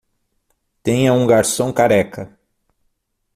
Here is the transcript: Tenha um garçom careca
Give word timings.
Tenha 0.81 1.13
um 1.13 1.27
garçom 1.27 1.71
careca 1.71 2.35